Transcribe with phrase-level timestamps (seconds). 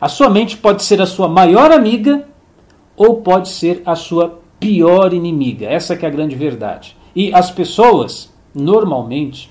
[0.00, 2.26] A sua mente pode ser a sua maior amiga
[2.96, 5.66] ou pode ser a sua pior inimiga.
[5.66, 6.96] Essa é a grande verdade.
[7.14, 9.50] E as pessoas, normalmente,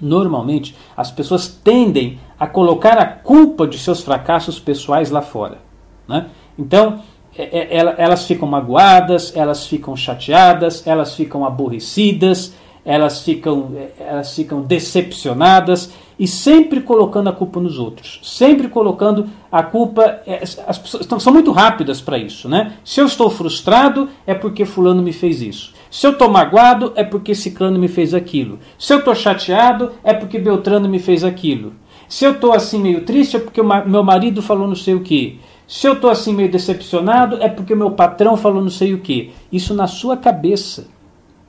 [0.00, 5.58] normalmente, as pessoas tendem a colocar a culpa de seus fracassos pessoais lá fora.
[6.08, 6.26] Né?
[6.58, 7.00] Então,
[7.36, 12.52] é, é, elas ficam magoadas, elas ficam chateadas, elas ficam aborrecidas,
[12.84, 19.62] elas ficam, elas ficam decepcionadas e sempre colocando a culpa nos outros, sempre colocando a
[19.62, 20.20] culpa.
[20.26, 22.74] É, as pessoas são muito rápidas para isso, né?
[22.84, 25.72] Se eu estou frustrado é porque fulano me fez isso.
[25.90, 28.58] Se eu estou magoado é porque ciclano me fez aquilo.
[28.78, 31.74] Se eu estou chateado é porque Beltrano me fez aquilo.
[32.08, 35.40] Se eu estou assim meio triste é porque meu marido falou não sei o que.
[35.66, 39.32] Se eu estou assim meio decepcionado é porque meu patrão falou não sei o que.
[39.50, 40.86] Isso na sua cabeça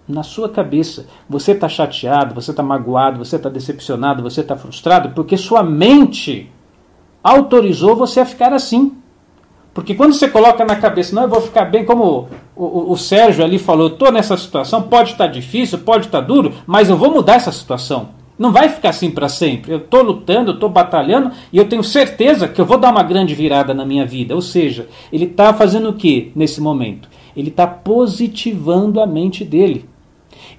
[0.08, 1.08] na sua cabeça.
[1.30, 6.52] Você está chateado, você está magoado, você está decepcionado, você está frustrado, porque sua mente
[7.24, 8.98] autorizou você a ficar assim.
[9.74, 12.98] Porque quando você coloca na cabeça, não, eu vou ficar bem, como o, o, o
[12.98, 16.90] Sérgio ali falou, estou nessa situação, pode estar tá difícil, pode estar tá duro, mas
[16.90, 18.10] eu vou mudar essa situação.
[18.38, 19.72] Não vai ficar assim para sempre.
[19.72, 23.04] Eu estou lutando, eu estou batalhando e eu tenho certeza que eu vou dar uma
[23.04, 24.34] grande virada na minha vida.
[24.36, 27.08] Ou seja, ele está fazendo o que nesse momento?
[27.36, 29.88] Ele está positivando a mente dele.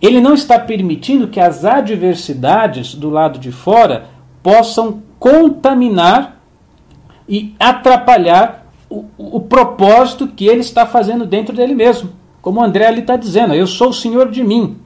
[0.00, 4.06] Ele não está permitindo que as adversidades do lado de fora
[4.42, 6.40] possam contaminar
[7.28, 12.10] e atrapalhar o, o propósito que ele está fazendo dentro dele mesmo.
[12.42, 14.76] Como o André ali está dizendo, eu sou o senhor de mim.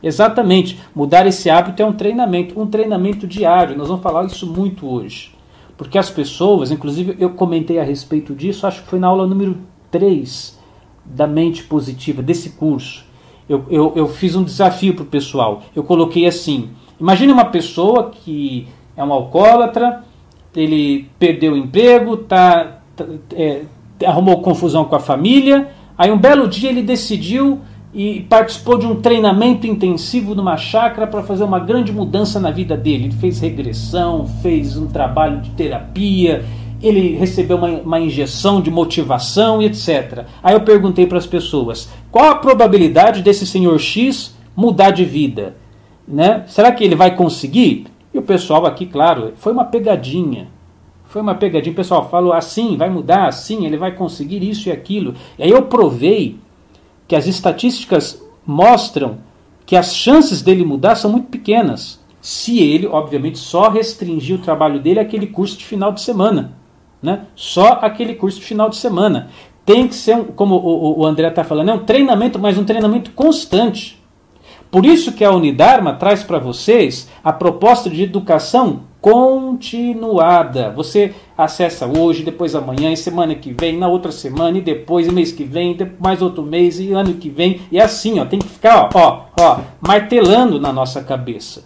[0.00, 0.78] Exatamente.
[0.94, 3.76] Mudar esse hábito é um treinamento, um treinamento diário.
[3.76, 5.34] Nós vamos falar isso muito hoje.
[5.76, 9.58] Porque as pessoas, inclusive eu comentei a respeito disso, acho que foi na aula número
[9.90, 10.58] 3
[11.04, 13.07] da mente positiva, desse curso
[13.48, 15.62] eu, eu, eu fiz um desafio para o pessoal.
[15.74, 20.04] Eu coloquei assim: imagine uma pessoa que é um alcoólatra,
[20.54, 23.04] ele perdeu o emprego, tá, tá
[23.34, 23.62] é,
[24.04, 25.68] arrumou confusão com a família.
[25.96, 27.60] Aí um belo dia ele decidiu
[27.92, 32.76] e participou de um treinamento intensivo numa chácara para fazer uma grande mudança na vida
[32.76, 33.04] dele.
[33.04, 36.44] Ele fez regressão, fez um trabalho de terapia,
[36.82, 40.24] ele recebeu uma, uma injeção de motivação e etc.
[40.42, 45.56] Aí eu perguntei para as pessoas: qual a probabilidade desse senhor X mudar de vida?
[46.06, 46.44] Né?
[46.46, 47.86] Será que ele vai conseguir?
[48.12, 50.48] E o pessoal aqui, claro, foi uma pegadinha.
[51.04, 51.72] Foi uma pegadinha.
[51.72, 55.14] O pessoal falou assim, vai mudar, assim, ele vai conseguir isso e aquilo.
[55.38, 56.36] E aí eu provei
[57.06, 59.18] que as estatísticas mostram
[59.64, 62.00] que as chances dele mudar são muito pequenas.
[62.20, 66.57] Se ele, obviamente, só restringir o trabalho dele àquele curso de final de semana.
[67.02, 67.22] Né?
[67.34, 69.28] Só aquele curso final de semana.
[69.64, 72.64] Tem que ser, um, como o, o André está falando, é um treinamento, mas um
[72.64, 73.98] treinamento constante.
[74.70, 80.70] Por isso que a Unidarma traz para vocês a proposta de educação continuada.
[80.70, 85.12] Você acessa hoje, depois amanhã, e semana que vem, na outra semana, e depois, e
[85.12, 87.62] mês que vem, mais outro mês, e ano que vem.
[87.72, 91.64] E assim, ó, tem que ficar ó, ó, ó, martelando na nossa cabeça.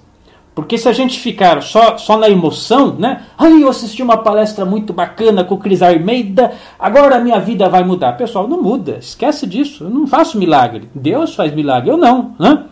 [0.55, 3.23] Porque se a gente ficar só, só na emoção, né?
[3.39, 7.71] Ai, eu assisti uma palestra muito bacana com o Cris Armeida, agora a minha vida
[7.71, 8.13] vai mudar.
[8.19, 9.85] Pessoal, não muda, esquece disso.
[9.85, 10.91] Eu não faço milagre.
[10.95, 12.35] Deus faz milagre, eu não.
[12.39, 12.65] Né?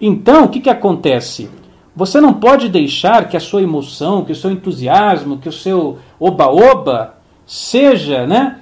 [0.00, 1.48] Então, o que, que acontece?
[1.94, 5.98] Você não pode deixar que a sua emoção, que o seu entusiasmo, que o seu
[6.18, 7.14] oba-oba
[7.46, 8.58] seja né,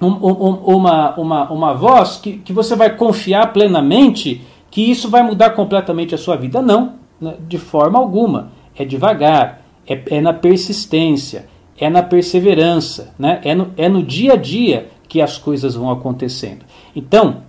[0.00, 5.22] um, um, uma, uma, uma voz que, que você vai confiar plenamente que isso vai
[5.22, 6.60] mudar completamente a sua vida.
[6.60, 7.03] Não.
[7.46, 8.52] De forma alguma.
[8.76, 11.46] É devagar, é, é na persistência,
[11.78, 13.40] é na perseverança, né?
[13.44, 16.64] é, no, é no dia a dia que as coisas vão acontecendo.
[16.94, 17.42] Então,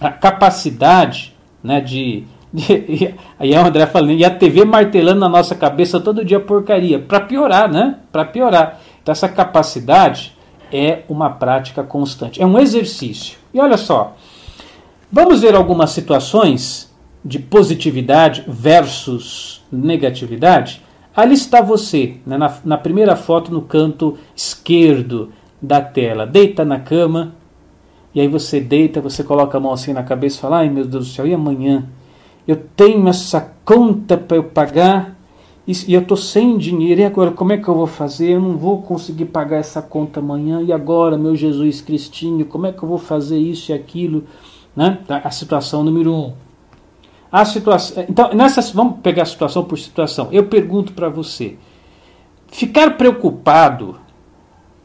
[0.00, 2.24] a capacidade né, de.
[3.38, 6.98] Aí é o André falando, e a TV martelando na nossa cabeça todo dia porcaria,
[6.98, 7.98] para piorar, né?
[8.10, 8.80] Para piorar.
[9.02, 10.36] Então, essa capacidade
[10.72, 13.38] é uma prática constante, é um exercício.
[13.52, 14.14] E olha só,
[15.10, 16.91] vamos ver algumas situações
[17.24, 20.82] de positividade versus negatividade,
[21.14, 25.30] ali está você, né, na, na primeira foto no canto esquerdo
[25.60, 26.26] da tela.
[26.26, 27.34] Deita na cama,
[28.14, 30.84] e aí você deita, você coloca a mão assim na cabeça e fala: Ai meu
[30.84, 31.88] Deus do céu, e amanhã?
[32.46, 35.16] Eu tenho essa conta para eu pagar
[35.66, 38.32] e eu estou sem dinheiro, e agora como é que eu vou fazer?
[38.32, 42.72] Eu não vou conseguir pagar essa conta amanhã, e agora, meu Jesus Cristinho, como é
[42.72, 44.24] que eu vou fazer isso e aquilo?
[44.74, 44.98] Né?
[45.08, 46.32] A situação número um.
[47.32, 50.28] A situação, então, nessa, vamos pegar situação por situação.
[50.30, 51.56] Eu pergunto para você:
[52.48, 53.98] ficar preocupado,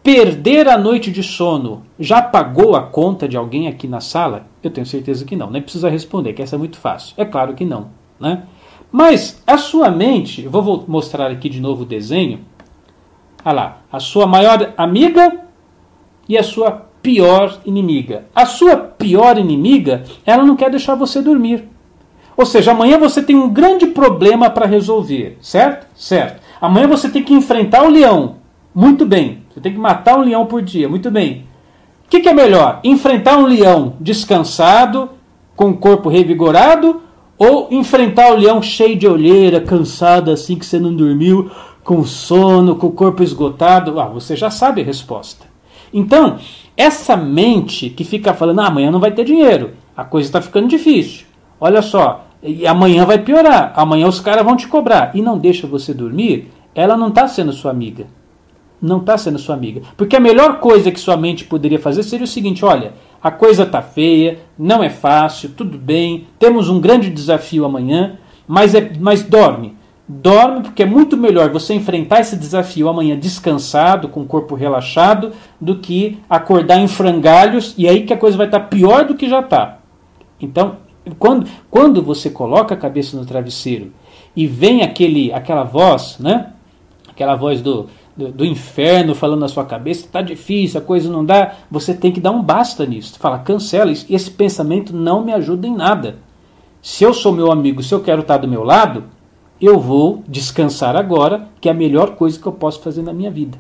[0.01, 4.47] perder a noite de sono, já pagou a conta de alguém aqui na sala?
[4.63, 5.51] Eu tenho certeza que não.
[5.51, 7.13] Nem precisa responder, que essa é muito fácil.
[7.17, 7.89] É claro que não.
[8.17, 8.43] Né?
[8.89, 12.39] Mas a sua mente, eu vou mostrar aqui de novo o desenho.
[13.43, 15.41] Ah lá, a sua maior amiga
[16.29, 16.71] e a sua
[17.01, 18.25] pior inimiga.
[18.33, 21.67] A sua pior inimiga, ela não quer deixar você dormir.
[22.37, 25.87] Ou seja, amanhã você tem um grande problema para resolver, certo?
[25.95, 26.39] Certo.
[26.61, 28.35] Amanhã você tem que enfrentar o leão.
[28.73, 29.43] Muito bem.
[29.49, 30.87] Você tem que matar um leão por dia.
[30.87, 31.47] Muito bem.
[32.05, 32.79] O que, que é melhor?
[32.83, 35.09] Enfrentar um leão descansado,
[35.55, 37.01] com o corpo revigorado,
[37.39, 41.49] ou enfrentar o leão cheio de olheira, cansado assim que você não dormiu,
[41.83, 43.99] com sono, com o corpo esgotado?
[43.99, 45.47] Ah, você já sabe a resposta.
[45.91, 46.37] Então,
[46.75, 50.67] essa mente que fica falando, ah, amanhã não vai ter dinheiro, a coisa está ficando
[50.67, 51.25] difícil.
[51.59, 55.65] Olha só, e amanhã vai piorar, amanhã os caras vão te cobrar e não deixa
[55.65, 58.05] você dormir, ela não está sendo sua amiga.
[58.79, 59.81] Não está sendo sua amiga.
[59.97, 62.93] Porque a melhor coisa que sua mente poderia fazer seria o seguinte: olha,
[63.23, 68.75] a coisa está feia, não é fácil, tudo bem, temos um grande desafio amanhã, mas,
[68.75, 69.75] é, mas dorme.
[70.07, 75.33] Dorme porque é muito melhor você enfrentar esse desafio amanhã descansado, com o corpo relaxado,
[75.59, 79.15] do que acordar em frangalhos e aí que a coisa vai estar tá pior do
[79.15, 79.79] que já está.
[80.39, 80.77] Então,
[81.15, 83.91] quando, quando você coloca a cabeça no travesseiro
[84.35, 86.53] e vem aquele, aquela voz, né?
[87.07, 91.25] Aquela voz do, do, do inferno falando na sua cabeça, está difícil, a coisa não
[91.25, 93.17] dá, você tem que dar um basta nisso.
[93.19, 94.05] Fala, cancela isso.
[94.09, 96.17] Esse pensamento não me ajuda em nada.
[96.81, 99.05] Se eu sou meu amigo, se eu quero estar do meu lado,
[99.59, 103.31] eu vou descansar agora, que é a melhor coisa que eu posso fazer na minha
[103.31, 103.57] vida.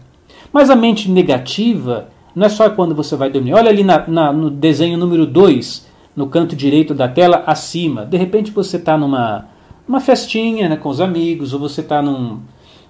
[0.53, 3.53] Mas a mente negativa não é só quando você vai dormir.
[3.53, 5.86] Olha ali na, na, no desenho número 2,
[6.17, 8.03] no canto direito da tela, acima.
[8.03, 9.49] De repente você está numa,
[9.87, 12.39] numa festinha né, com os amigos, ou você está num,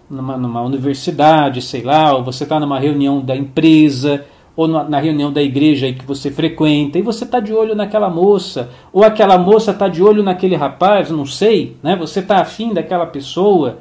[0.09, 4.25] numa, numa universidade, sei lá, ou você está numa reunião da empresa,
[4.55, 8.69] ou na reunião da igreja que você frequenta, e você está de olho naquela moça,
[8.93, 11.97] ou aquela moça está de olho naquele rapaz, não sei, né?
[11.97, 13.79] você está afim daquela pessoa,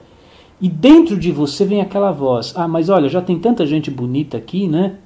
[0.61, 4.39] e dentro de você vem aquela voz: Ah, mas olha, já tem tanta gente bonita
[4.39, 4.97] aqui, né?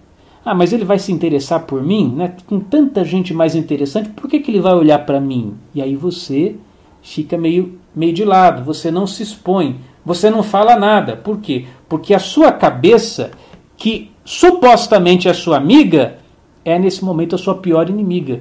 [0.45, 2.35] Ah, mas ele vai se interessar por mim, né?
[2.47, 5.55] Com tanta gente mais interessante, por que, que ele vai olhar para mim?
[5.75, 6.57] E aí você
[7.03, 11.17] fica meio, meio de lado, você não se expõe, você não fala nada.
[11.17, 11.67] Por quê?
[11.89, 13.33] Porque a sua cabeça,
[13.77, 16.19] que supostamente é sua amiga,
[16.65, 18.41] é nesse momento a sua pior inimiga.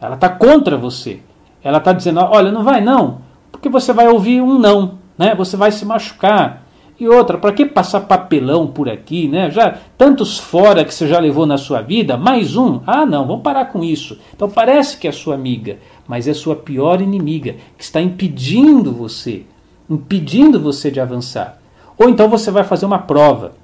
[0.00, 1.20] Ela está contra você.
[1.62, 5.34] Ela está dizendo: olha, não vai não, porque você vai ouvir um não, né?
[5.34, 6.61] Você vai se machucar.
[7.02, 9.50] E outra, para que passar papelão por aqui, né?
[9.50, 12.78] Já tantos fora que você já levou na sua vida, mais um.
[12.86, 14.20] Ah, não, vamos parar com isso.
[14.32, 19.42] Então parece que é sua amiga, mas é sua pior inimiga, que está impedindo você,
[19.90, 21.60] impedindo você de avançar.
[21.98, 23.54] Ou então você vai fazer uma prova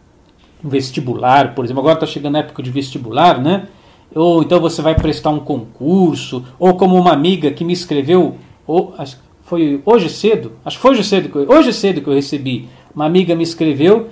[0.64, 3.68] um vestibular, por exemplo, agora está chegando a época de vestibular, né?
[4.12, 8.34] Ou então você vai prestar um concurso, ou como uma amiga que me escreveu,
[8.66, 8.96] ou,
[9.48, 13.36] foi hoje cedo, acho que foi hoje cedo, hoje cedo que eu recebi, uma amiga
[13.36, 14.08] me escreveu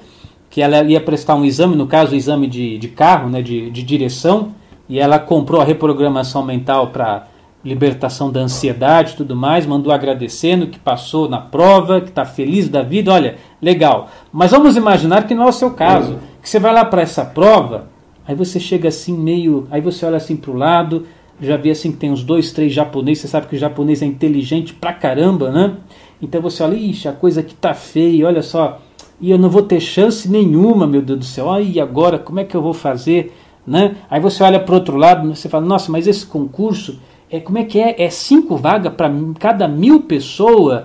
[0.48, 3.68] que ela ia prestar um exame, no caso o exame de, de carro, né, de,
[3.68, 4.52] de direção,
[4.88, 7.26] e ela comprou a reprogramação mental para
[7.64, 12.68] libertação da ansiedade e tudo mais, mandou agradecendo que passou na prova, que está feliz
[12.68, 14.08] da vida, olha, legal.
[14.32, 17.24] Mas vamos imaginar que não é o seu caso que você vai lá para essa
[17.24, 17.88] prova,
[18.24, 21.06] aí você chega assim meio, aí você olha assim para o lado,
[21.40, 24.06] já vê assim que tem uns dois, três japoneses, você sabe que o japonês é
[24.06, 25.74] inteligente pra caramba, né?
[26.20, 28.80] Então você olha, ixi, a coisa aqui tá feia, olha só,
[29.20, 32.44] e eu não vou ter chance nenhuma, meu Deus do céu, aí agora como é
[32.44, 33.34] que eu vou fazer,
[33.66, 33.96] né?
[34.10, 36.98] Aí você olha para outro lado, você fala, nossa, mas esse concurso,
[37.30, 38.02] é como é que é?
[38.02, 40.84] É cinco vagas para cada mil pessoas?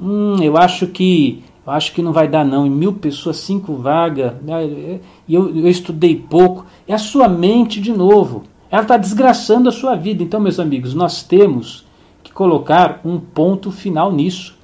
[0.00, 3.74] Hum, eu acho que eu acho que não vai dar não, em mil pessoas, cinco
[3.74, 4.98] vagas, né?
[5.28, 6.66] e eu, eu estudei pouco.
[6.88, 8.42] É a sua mente de novo.
[8.68, 10.24] Ela está desgraçando a sua vida.
[10.24, 11.86] Então, meus amigos, nós temos
[12.22, 14.56] que colocar um ponto final nisso.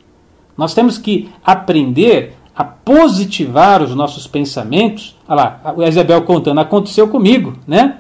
[0.59, 5.17] Nós temos que aprender a positivar os nossos pensamentos.
[5.29, 7.99] Olha lá, o Isabel contando, aconteceu comigo, né?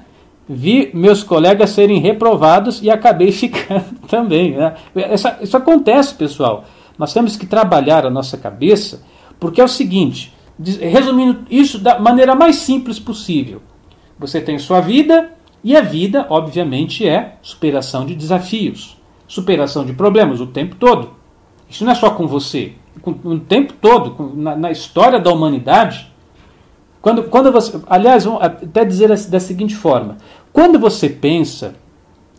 [0.49, 4.57] Vi meus colegas serem reprovados e acabei ficando também.
[4.57, 4.75] Né?
[4.97, 6.65] Essa, isso acontece, pessoal.
[6.99, 9.03] Nós temos que trabalhar a nossa cabeça,
[9.39, 13.63] porque é o seguinte, resumindo isso da maneira mais simples possível.
[14.19, 15.31] Você tem sua vida,
[15.63, 18.97] e a vida, obviamente, é superação de desafios,
[19.29, 21.18] superação de problemas o tempo todo.
[21.69, 22.73] Isso não é só com você,
[23.03, 26.13] com, o tempo todo, na, na história da humanidade.
[27.01, 30.17] Quando, quando você, aliás, vamos até dizer da seguinte forma:
[30.53, 31.75] quando você pensa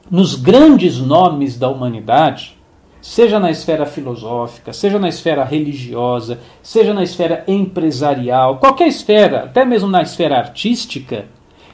[0.10, 2.58] nos grandes nomes da humanidade,
[3.02, 9.64] seja na esfera filosófica, seja na esfera religiosa, seja na esfera empresarial, qualquer esfera, até
[9.64, 11.26] mesmo na esfera artística,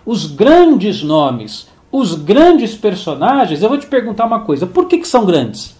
[0.06, 5.08] os grandes nomes, os grandes personagens, eu vou te perguntar uma coisa: por que, que
[5.08, 5.76] são grandes?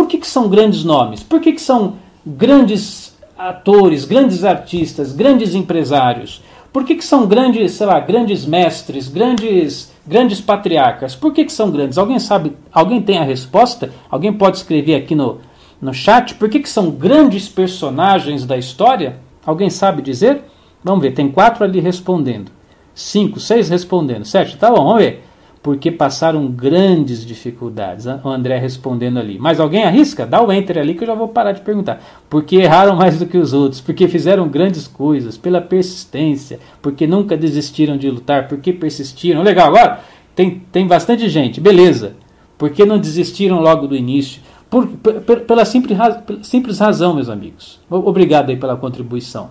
[0.00, 1.22] Por que, que são grandes nomes?
[1.22, 6.42] Por que, que são grandes atores, grandes artistas, grandes empresários?
[6.72, 11.14] Por que, que são grandes, sei lá, grandes mestres, grandes, grandes patriarcas?
[11.14, 11.98] Por que, que são grandes?
[11.98, 12.56] Alguém sabe?
[12.72, 13.92] Alguém tem a resposta?
[14.10, 15.40] Alguém pode escrever aqui no,
[15.82, 16.34] no chat?
[16.36, 19.18] Por que, que são grandes personagens da história?
[19.44, 20.44] Alguém sabe dizer?
[20.82, 22.50] Vamos ver, tem quatro ali respondendo.
[22.94, 24.24] Cinco, seis respondendo.
[24.24, 25.29] Sete, tá bom, vamos ver
[25.62, 28.06] porque passaram grandes dificuldades.
[28.06, 29.38] O André respondendo ali.
[29.38, 30.26] Mas alguém arrisca?
[30.26, 32.02] Dá o enter ali que eu já vou parar de perguntar.
[32.30, 37.36] Porque erraram mais do que os outros, porque fizeram grandes coisas, pela persistência, porque nunca
[37.36, 39.42] desistiram de lutar, porque persistiram.
[39.42, 40.00] Legal, agora
[40.34, 42.14] tem, tem bastante gente, beleza.
[42.56, 44.40] Porque não desistiram logo do início?
[44.70, 47.80] Por, por, pela, simples, pela simples razão, meus amigos.
[47.90, 49.50] Obrigado aí pela contribuição.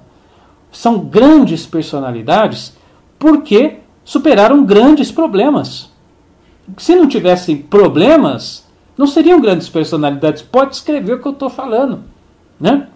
[0.72, 2.76] São grandes personalidades
[3.18, 5.89] porque superaram grandes problemas
[6.78, 10.42] se não tivessem problemas, não seriam grandes personalidades.
[10.42, 12.04] Pode escrever o que eu estou falando.
[12.60, 12.88] Né?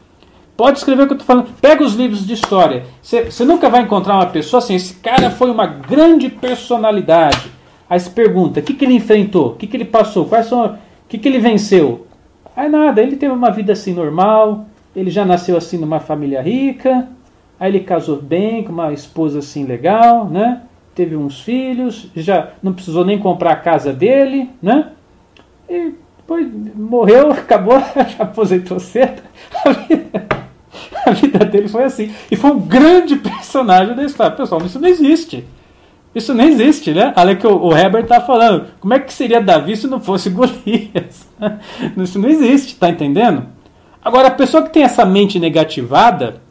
[0.55, 1.53] Pode escrever o que eu estou falando.
[1.61, 2.83] Pega os livros de história.
[3.01, 7.51] Você nunca vai encontrar uma pessoa assim, esse cara foi uma grande personalidade.
[7.89, 9.49] Aí se pergunta, o que, que ele enfrentou?
[9.49, 10.25] O que, que ele passou?
[10.25, 10.77] Quais são, o
[11.07, 12.07] que, que ele venceu?
[12.55, 14.65] Aí nada, ele teve uma vida assim normal,
[14.95, 17.07] ele já nasceu assim numa família rica,
[17.59, 20.61] aí ele casou bem, com uma esposa assim legal, né?
[20.95, 24.89] Teve uns filhos, já não precisou nem comprar a casa dele, né?
[25.69, 29.21] E depois morreu, acabou, já aposentou cedo.
[29.65, 30.27] A vida,
[31.05, 32.13] a vida dele foi assim.
[32.31, 34.35] E foi um grande personagem da história.
[34.35, 35.45] Pessoal, isso não existe.
[36.13, 37.12] Isso não existe, né?
[37.17, 38.67] Olha que o, o Herbert está falando.
[38.79, 41.27] Como é que seria Davi se não fosse Golias?
[41.97, 43.47] Isso não existe, tá entendendo?
[44.03, 46.41] Agora, a pessoa que tem essa mente negativada,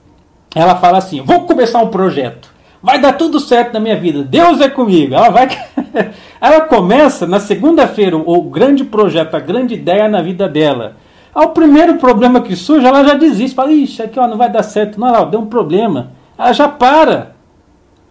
[0.54, 2.51] ela fala assim: vou começar um projeto
[2.82, 5.14] vai dar tudo certo na minha vida, Deus é comigo.
[5.14, 5.48] Ela vai.
[6.40, 10.96] ela começa na segunda-feira o grande projeto, a grande ideia na vida dela.
[11.34, 14.62] Ao primeiro problema que surge, ela já desiste, fala, ixi, aqui ó, não vai dar
[14.62, 16.10] certo, não, ela deu um problema.
[16.36, 17.36] Ela já para.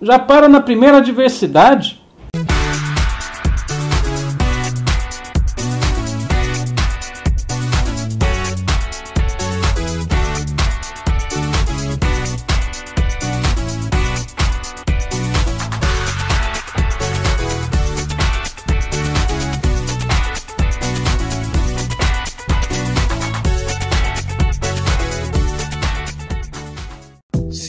[0.01, 2.00] Já para na primeira adversidade.